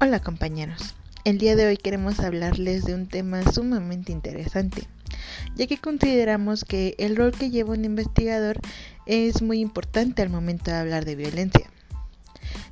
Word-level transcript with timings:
Hola 0.00 0.20
compañeros, 0.20 0.94
el 1.24 1.38
día 1.38 1.56
de 1.56 1.66
hoy 1.66 1.76
queremos 1.76 2.20
hablarles 2.20 2.84
de 2.84 2.94
un 2.94 3.08
tema 3.08 3.42
sumamente 3.50 4.12
interesante, 4.12 4.86
ya 5.56 5.66
que 5.66 5.76
consideramos 5.76 6.64
que 6.64 6.94
el 6.98 7.16
rol 7.16 7.32
que 7.32 7.50
lleva 7.50 7.72
un 7.72 7.84
investigador 7.84 8.60
es 9.06 9.42
muy 9.42 9.58
importante 9.58 10.22
al 10.22 10.30
momento 10.30 10.70
de 10.70 10.76
hablar 10.76 11.04
de 11.04 11.16
violencia. 11.16 11.68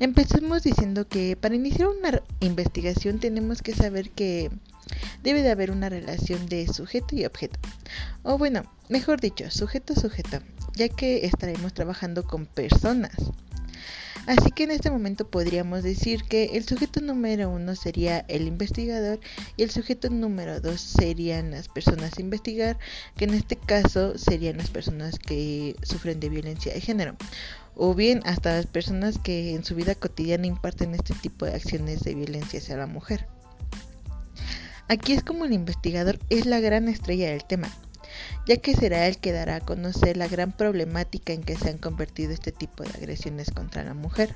Empecemos 0.00 0.64
diciendo 0.64 1.08
que 1.08 1.34
para 1.34 1.54
iniciar 1.54 1.88
una 1.88 2.20
investigación 2.40 3.18
tenemos 3.20 3.62
que 3.62 3.74
saber 3.74 4.10
que 4.10 4.50
debe 5.22 5.40
de 5.40 5.50
haber 5.50 5.70
una 5.70 5.88
relación 5.88 6.44
de 6.44 6.70
sujeto 6.70 7.16
y 7.16 7.24
objeto, 7.24 7.58
o 8.22 8.36
bueno, 8.36 8.64
mejor 8.90 9.22
dicho, 9.22 9.50
sujeto-sujeto, 9.50 10.40
ya 10.74 10.90
que 10.90 11.24
estaremos 11.24 11.72
trabajando 11.72 12.24
con 12.24 12.44
personas. 12.44 13.14
Así 14.26 14.52
que 14.52 14.64
en 14.64 14.70
este 14.70 14.90
momento 14.90 15.28
podríamos 15.28 15.82
decir 15.82 16.24
que 16.24 16.56
el 16.56 16.64
sujeto 16.64 17.00
número 17.00 17.50
uno 17.50 17.76
sería 17.76 18.20
el 18.28 18.46
investigador 18.46 19.20
y 19.56 19.62
el 19.62 19.70
sujeto 19.70 20.08
número 20.08 20.60
dos 20.60 20.80
serían 20.80 21.50
las 21.50 21.68
personas 21.68 22.16
a 22.16 22.22
investigar, 22.22 22.78
que 23.16 23.24
en 23.24 23.34
este 23.34 23.56
caso 23.56 24.16
serían 24.16 24.56
las 24.56 24.70
personas 24.70 25.18
que 25.18 25.76
sufren 25.82 26.20
de 26.20 26.30
violencia 26.30 26.72
de 26.72 26.80
género 26.80 27.16
o 27.76 27.94
bien 27.94 28.20
hasta 28.24 28.54
las 28.54 28.66
personas 28.66 29.18
que 29.18 29.54
en 29.54 29.64
su 29.64 29.74
vida 29.74 29.94
cotidiana 29.94 30.46
imparten 30.46 30.94
este 30.94 31.14
tipo 31.14 31.44
de 31.44 31.54
acciones 31.54 32.00
de 32.00 32.14
violencia 32.14 32.60
hacia 32.60 32.76
la 32.76 32.86
mujer. 32.86 33.26
Aquí 34.88 35.12
es 35.12 35.22
como 35.22 35.44
el 35.44 35.52
investigador 35.52 36.18
es 36.28 36.46
la 36.46 36.60
gran 36.60 36.88
estrella 36.88 37.30
del 37.30 37.44
tema, 37.44 37.68
ya 38.46 38.56
que 38.58 38.74
será 38.74 39.06
el 39.06 39.18
que 39.18 39.32
dará 39.32 39.56
a 39.56 39.60
conocer 39.60 40.16
la 40.16 40.28
gran 40.28 40.52
problemática 40.52 41.32
en 41.32 41.42
que 41.42 41.56
se 41.56 41.70
han 41.70 41.78
convertido 41.78 42.32
este 42.32 42.52
tipo 42.52 42.82
de 42.82 42.90
agresiones 42.90 43.50
contra 43.50 43.84
la 43.84 43.94
mujer. 43.94 44.34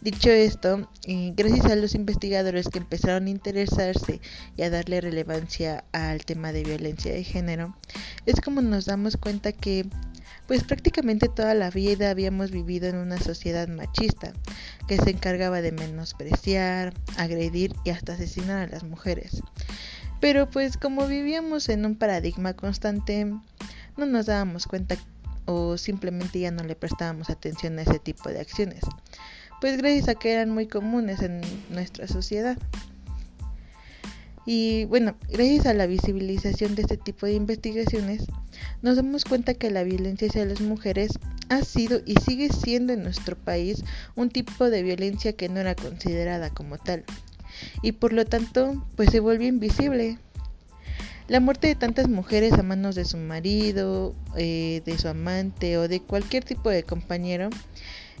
Dicho 0.00 0.30
esto, 0.30 0.88
gracias 1.06 1.66
a 1.66 1.76
los 1.76 1.94
investigadores 1.94 2.68
que 2.68 2.78
empezaron 2.78 3.26
a 3.26 3.30
interesarse 3.30 4.20
y 4.56 4.62
a 4.62 4.70
darle 4.70 5.00
relevancia 5.00 5.84
al 5.92 6.24
tema 6.24 6.52
de 6.52 6.64
violencia 6.64 7.12
de 7.12 7.22
género, 7.22 7.76
es 8.26 8.40
como 8.40 8.62
nos 8.62 8.86
damos 8.86 9.16
cuenta 9.16 9.52
que 9.52 9.86
pues 10.46 10.64
prácticamente 10.64 11.28
toda 11.28 11.54
la 11.54 11.70
vida 11.70 12.10
habíamos 12.10 12.50
vivido 12.50 12.88
en 12.88 12.96
una 12.96 13.18
sociedad 13.18 13.68
machista 13.68 14.32
que 14.88 14.96
se 14.96 15.10
encargaba 15.10 15.60
de 15.60 15.70
menospreciar, 15.70 16.92
agredir 17.16 17.74
y 17.84 17.90
hasta 17.90 18.14
asesinar 18.14 18.68
a 18.68 18.72
las 18.72 18.82
mujeres. 18.82 19.42
Pero 20.20 20.50
pues 20.50 20.76
como 20.76 21.06
vivíamos 21.06 21.68
en 21.68 21.86
un 21.86 21.96
paradigma 21.96 22.54
constante, 22.54 23.24
no 23.24 24.06
nos 24.06 24.26
dábamos 24.26 24.66
cuenta 24.66 24.96
o 25.46 25.78
simplemente 25.78 26.38
ya 26.38 26.50
no 26.50 26.62
le 26.62 26.76
prestábamos 26.76 27.30
atención 27.30 27.78
a 27.78 27.82
ese 27.82 27.98
tipo 27.98 28.28
de 28.28 28.40
acciones, 28.40 28.82
pues 29.60 29.78
gracias 29.78 30.08
a 30.08 30.14
que 30.14 30.32
eran 30.32 30.50
muy 30.50 30.66
comunes 30.66 31.22
en 31.22 31.40
nuestra 31.70 32.06
sociedad. 32.06 32.56
Y 34.46 34.86
bueno, 34.86 35.16
gracias 35.28 35.66
a 35.66 35.74
la 35.74 35.86
visibilización 35.86 36.74
de 36.74 36.82
este 36.82 36.96
tipo 36.96 37.26
de 37.26 37.34
investigaciones, 37.34 38.26
nos 38.82 38.96
damos 38.96 39.24
cuenta 39.24 39.54
que 39.54 39.70
la 39.70 39.82
violencia 39.82 40.28
hacia 40.28 40.44
las 40.44 40.60
mujeres 40.60 41.12
ha 41.50 41.62
sido 41.62 42.00
y 42.06 42.14
sigue 42.16 42.48
siendo 42.48 42.92
en 42.92 43.02
nuestro 43.02 43.36
país 43.36 43.84
un 44.16 44.30
tipo 44.30 44.70
de 44.70 44.82
violencia 44.82 45.34
que 45.34 45.48
no 45.48 45.60
era 45.60 45.74
considerada 45.74 46.50
como 46.50 46.78
tal, 46.78 47.04
y 47.82 47.92
por 47.92 48.12
lo 48.12 48.24
tanto 48.24 48.86
pues 48.96 49.10
se 49.10 49.20
vuelve 49.20 49.46
invisible. 49.46 50.18
La 51.28 51.38
muerte 51.38 51.68
de 51.68 51.76
tantas 51.76 52.08
mujeres 52.08 52.54
a 52.54 52.64
manos 52.64 52.96
de 52.96 53.04
su 53.04 53.16
marido, 53.16 54.16
eh, 54.36 54.82
de 54.84 54.98
su 54.98 55.06
amante 55.06 55.78
o 55.78 55.86
de 55.86 56.00
cualquier 56.00 56.44
tipo 56.44 56.70
de 56.70 56.82
compañero, 56.82 57.50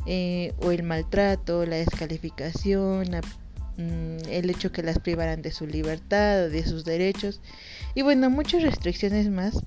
eh, 0.06 0.54
o 0.62 0.70
el 0.70 0.84
maltrato, 0.84 1.66
la 1.66 1.76
descalificación, 1.76 3.08
mm, 3.76 4.28
el 4.30 4.48
hecho 4.48 4.70
que 4.70 4.84
las 4.84 5.00
privaran 5.00 5.42
de 5.42 5.50
su 5.50 5.66
libertad 5.66 6.44
o 6.44 6.50
de 6.50 6.64
sus 6.64 6.84
derechos, 6.84 7.40
y 7.96 8.02
bueno, 8.02 8.30
muchas 8.30 8.62
restricciones 8.62 9.28
más, 9.28 9.58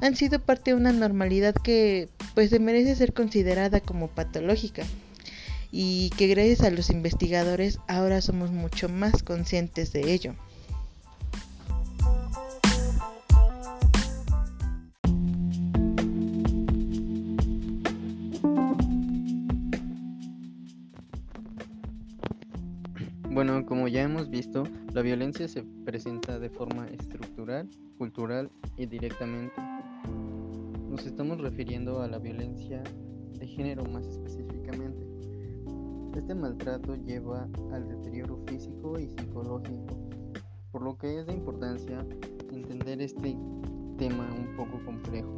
han 0.00 0.14
sido 0.14 0.38
parte 0.38 0.70
de 0.70 0.76
una 0.76 0.92
normalidad 0.92 1.54
que 1.54 2.08
pues 2.34 2.50
se 2.50 2.60
merece 2.60 2.94
ser 2.94 3.12
considerada 3.12 3.80
como 3.80 4.06
patológica 4.08 4.84
y 5.76 6.10
que 6.10 6.28
gracias 6.28 6.60
a 6.60 6.70
los 6.70 6.88
investigadores 6.88 7.80
ahora 7.88 8.20
somos 8.20 8.52
mucho 8.52 8.88
más 8.88 9.24
conscientes 9.24 9.92
de 9.92 10.12
ello. 10.12 10.36
Bueno, 23.30 23.66
como 23.66 23.88
ya 23.88 24.02
hemos 24.02 24.30
visto, 24.30 24.62
la 24.92 25.02
violencia 25.02 25.48
se 25.48 25.64
presenta 25.84 26.38
de 26.38 26.50
forma 26.50 26.86
estructural, 26.86 27.68
cultural 27.98 28.48
y 28.76 28.86
directamente. 28.86 29.60
Nos 30.88 31.04
estamos 31.04 31.40
refiriendo 31.40 32.00
a 32.00 32.06
la 32.06 32.18
violencia 32.20 32.84
de 33.36 33.48
género 33.48 33.84
más 33.86 34.06
específicamente. 34.06 35.03
Este 36.16 36.32
maltrato 36.32 36.94
lleva 36.94 37.48
al 37.72 37.88
deterioro 37.88 38.38
físico 38.46 38.98
y 39.00 39.08
psicológico, 39.08 39.98
por 40.70 40.82
lo 40.82 40.96
que 40.96 41.18
es 41.18 41.26
de 41.26 41.32
importancia 41.32 42.06
entender 42.52 43.02
este 43.02 43.36
tema 43.98 44.28
un 44.32 44.56
poco 44.56 44.82
complejo. 44.84 45.28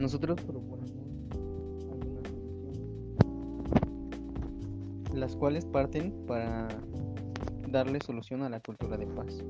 Nosotros 0.00 0.40
proponemos 0.42 0.90
algunas 1.92 2.28
soluciones, 2.28 2.80
las 5.14 5.36
cuales 5.36 5.64
parten 5.64 6.12
para 6.26 6.66
darle 7.70 8.00
solución 8.00 8.42
a 8.42 8.48
la 8.48 8.58
cultura 8.58 8.96
de 8.96 9.06
paz. 9.06 9.44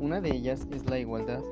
Una 0.00 0.22
de 0.22 0.34
ellas 0.34 0.66
es 0.70 0.88
la 0.88 0.98
igualdad. 0.98 1.42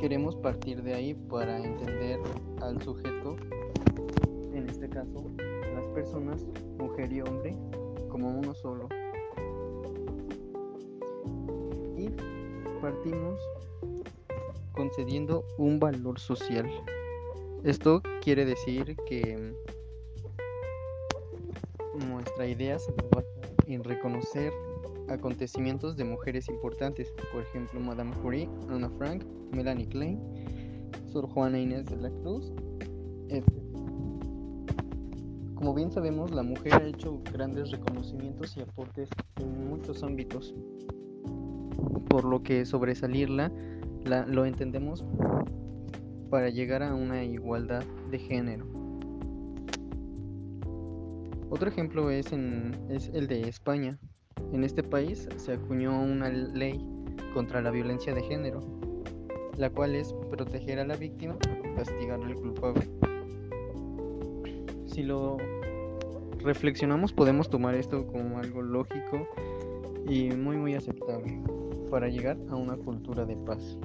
Queremos 0.00 0.36
partir 0.36 0.82
de 0.82 0.94
ahí 0.94 1.14
para 1.14 1.58
entender 1.58 2.20
al 2.60 2.80
sujeto 2.82 3.36
en 4.92 4.98
este 4.98 5.12
caso 5.12 5.30
las 5.74 5.86
personas, 5.88 6.46
mujer 6.78 7.12
y 7.12 7.20
hombre, 7.22 7.56
como 8.08 8.28
uno 8.38 8.54
solo. 8.54 8.88
Y 11.96 12.10
partimos 12.80 13.40
concediendo 14.72 15.44
un 15.58 15.78
valor 15.78 16.18
social. 16.18 16.68
Esto 17.64 18.02
quiere 18.22 18.44
decir 18.44 18.96
que 19.06 19.54
nuestra 22.08 22.46
idea 22.46 22.78
se 22.78 22.92
basa 23.10 23.26
en 23.66 23.84
reconocer 23.84 24.52
acontecimientos 25.08 25.96
de 25.96 26.04
mujeres 26.04 26.48
importantes, 26.48 27.12
por 27.32 27.42
ejemplo 27.42 27.80
Madame 27.80 28.12
Curie, 28.22 28.48
Anna 28.68 28.90
Frank, 28.98 29.24
Melanie 29.52 29.86
Klein, 29.86 30.20
Sor 31.12 31.28
Juana 31.28 31.58
Inés 31.58 31.86
de 31.86 31.96
la 31.96 32.10
Cruz, 32.22 32.52
etc. 33.28 33.61
Como 35.62 35.74
bien 35.74 35.92
sabemos, 35.92 36.32
la 36.32 36.42
mujer 36.42 36.74
ha 36.74 36.84
hecho 36.84 37.22
grandes 37.32 37.70
reconocimientos 37.70 38.56
y 38.56 38.62
aportes 38.62 39.08
en 39.36 39.68
muchos 39.68 40.02
ámbitos, 40.02 40.56
por 42.08 42.24
lo 42.24 42.42
que 42.42 42.66
sobresalirla 42.66 43.52
lo 44.26 44.44
entendemos 44.44 45.04
para 46.30 46.48
llegar 46.48 46.82
a 46.82 46.96
una 46.96 47.22
igualdad 47.22 47.84
de 48.10 48.18
género. 48.18 48.66
Otro 51.48 51.68
ejemplo 51.68 52.10
es, 52.10 52.32
es 52.88 53.12
el 53.14 53.28
de 53.28 53.42
España. 53.42 54.00
En 54.52 54.64
este 54.64 54.82
país 54.82 55.28
se 55.36 55.52
acuñó 55.52 56.02
una 56.02 56.28
ley 56.28 56.84
contra 57.34 57.62
la 57.62 57.70
violencia 57.70 58.12
de 58.12 58.22
género, 58.22 58.62
la 59.56 59.70
cual 59.70 59.94
es 59.94 60.12
proteger 60.28 60.80
a 60.80 60.84
la 60.84 60.96
víctima 60.96 61.36
y 61.64 61.76
castigar 61.76 62.20
al 62.20 62.34
culpable 62.34 62.90
si 64.92 65.02
lo 65.02 65.38
reflexionamos 66.44 67.12
podemos 67.12 67.48
tomar 67.48 67.74
esto 67.74 68.06
como 68.06 68.38
algo 68.38 68.62
lógico 68.62 69.28
y 70.08 70.30
muy 70.30 70.56
muy 70.56 70.74
aceptable 70.74 71.40
para 71.90 72.08
llegar 72.08 72.36
a 72.50 72.56
una 72.56 72.76
cultura 72.76 73.24
de 73.24 73.36
paz. 73.36 73.78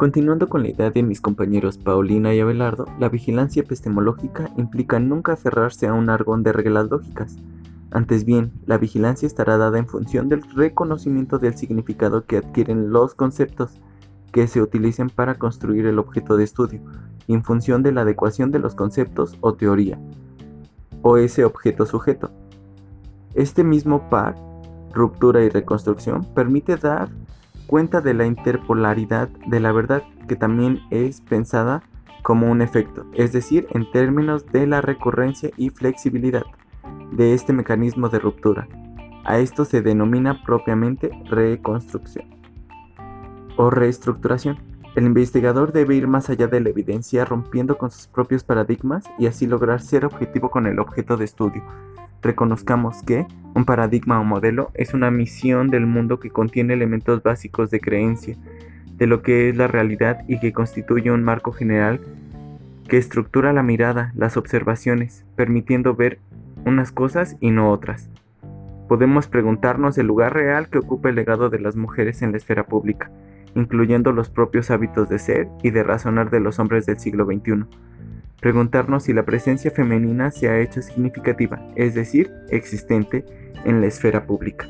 Continuando 0.00 0.48
con 0.48 0.62
la 0.62 0.70
idea 0.70 0.90
de 0.90 1.02
mis 1.02 1.20
compañeros 1.20 1.76
Paulina 1.76 2.34
y 2.34 2.40
Abelardo, 2.40 2.86
la 2.98 3.10
vigilancia 3.10 3.60
epistemológica 3.60 4.50
implica 4.56 4.98
nunca 4.98 5.34
aferrarse 5.34 5.88
a 5.88 5.92
un 5.92 6.08
argón 6.08 6.42
de 6.42 6.54
reglas 6.54 6.88
lógicas, 6.88 7.36
antes 7.92 8.24
bien, 8.24 8.52
la 8.66 8.78
vigilancia 8.78 9.26
estará 9.26 9.58
dada 9.58 9.78
en 9.78 9.88
función 9.88 10.28
del 10.28 10.42
reconocimiento 10.54 11.38
del 11.38 11.56
significado 11.56 12.24
que 12.24 12.36
adquieren 12.36 12.90
los 12.90 13.14
conceptos 13.14 13.80
que 14.32 14.46
se 14.46 14.62
utilicen 14.62 15.10
para 15.10 15.34
construir 15.34 15.86
el 15.86 15.98
objeto 15.98 16.36
de 16.36 16.44
estudio, 16.44 16.80
en 17.26 17.42
función 17.42 17.82
de 17.82 17.90
la 17.90 18.02
adecuación 18.02 18.52
de 18.52 18.60
los 18.60 18.76
conceptos 18.76 19.36
o 19.40 19.54
teoría, 19.54 19.98
o 21.02 21.16
ese 21.16 21.44
objeto 21.44 21.84
sujeto. 21.84 22.30
Este 23.34 23.64
mismo 23.64 24.08
par, 24.08 24.36
ruptura 24.92 25.42
y 25.42 25.48
reconstrucción, 25.48 26.24
permite 26.32 26.76
dar 26.76 27.08
cuenta 27.66 28.00
de 28.00 28.14
la 28.14 28.26
interpolaridad 28.26 29.28
de 29.48 29.58
la 29.58 29.72
verdad, 29.72 30.04
que 30.28 30.36
también 30.36 30.80
es 30.90 31.20
pensada 31.22 31.82
como 32.22 32.50
un 32.50 32.62
efecto, 32.62 33.06
es 33.14 33.32
decir, 33.32 33.66
en 33.70 33.90
términos 33.90 34.46
de 34.52 34.68
la 34.68 34.80
recurrencia 34.80 35.50
y 35.56 35.70
flexibilidad 35.70 36.44
de 37.12 37.34
este 37.34 37.52
mecanismo 37.52 38.08
de 38.08 38.18
ruptura. 38.18 38.68
A 39.24 39.38
esto 39.38 39.64
se 39.64 39.82
denomina 39.82 40.42
propiamente 40.44 41.10
reconstrucción 41.28 42.26
o 43.56 43.70
reestructuración. 43.70 44.58
El 44.96 45.04
investigador 45.04 45.72
debe 45.72 45.94
ir 45.96 46.08
más 46.08 46.30
allá 46.30 46.46
de 46.48 46.60
la 46.60 46.70
evidencia 46.70 47.24
rompiendo 47.24 47.78
con 47.78 47.90
sus 47.90 48.06
propios 48.06 48.42
paradigmas 48.42 49.04
y 49.18 49.26
así 49.26 49.46
lograr 49.46 49.80
ser 49.80 50.04
objetivo 50.04 50.50
con 50.50 50.66
el 50.66 50.78
objeto 50.78 51.16
de 51.16 51.26
estudio. 51.26 51.62
Reconozcamos 52.22 53.02
que 53.02 53.26
un 53.54 53.64
paradigma 53.64 54.20
o 54.20 54.24
modelo 54.24 54.70
es 54.74 54.94
una 54.94 55.10
misión 55.10 55.68
del 55.68 55.86
mundo 55.86 56.18
que 56.18 56.30
contiene 56.30 56.74
elementos 56.74 57.22
básicos 57.22 57.70
de 57.70 57.80
creencia 57.80 58.36
de 58.96 59.06
lo 59.06 59.22
que 59.22 59.48
es 59.48 59.56
la 59.56 59.66
realidad 59.66 60.24
y 60.28 60.38
que 60.40 60.52
constituye 60.52 61.10
un 61.10 61.24
marco 61.24 61.52
general 61.52 62.00
que 62.86 62.98
estructura 62.98 63.52
la 63.52 63.62
mirada, 63.62 64.12
las 64.14 64.36
observaciones, 64.36 65.24
permitiendo 65.36 65.94
ver 65.94 66.18
unas 66.70 66.92
cosas 66.92 67.36
y 67.40 67.50
no 67.50 67.70
otras. 67.70 68.08
Podemos 68.88 69.28
preguntarnos 69.28 69.98
el 69.98 70.06
lugar 70.06 70.32
real 70.32 70.68
que 70.68 70.78
ocupa 70.78 71.10
el 71.10 71.14
legado 71.14 71.50
de 71.50 71.60
las 71.60 71.76
mujeres 71.76 72.22
en 72.22 72.32
la 72.32 72.38
esfera 72.38 72.66
pública, 72.66 73.10
incluyendo 73.54 74.12
los 74.12 74.30
propios 74.30 74.70
hábitos 74.70 75.08
de 75.08 75.18
ser 75.18 75.48
y 75.62 75.70
de 75.70 75.82
razonar 75.82 76.30
de 76.30 76.40
los 76.40 76.58
hombres 76.58 76.86
del 76.86 76.98
siglo 76.98 77.26
XXI. 77.26 77.66
Preguntarnos 78.40 79.04
si 79.04 79.12
la 79.12 79.24
presencia 79.24 79.70
femenina 79.70 80.30
se 80.30 80.48
ha 80.48 80.58
hecho 80.58 80.80
significativa, 80.80 81.60
es 81.76 81.94
decir, 81.94 82.30
existente, 82.48 83.24
en 83.64 83.80
la 83.80 83.86
esfera 83.86 84.24
pública. 84.24 84.66